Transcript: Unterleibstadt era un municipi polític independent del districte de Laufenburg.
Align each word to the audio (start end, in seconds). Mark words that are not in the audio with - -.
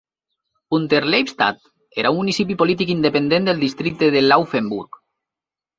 Unterleibstadt 0.77 1.69
era 2.03 2.13
un 2.15 2.19
municipi 2.21 2.59
polític 2.63 2.97
independent 2.97 3.47
del 3.51 3.65
districte 3.67 4.13
de 4.19 4.29
Laufenburg. 4.31 5.01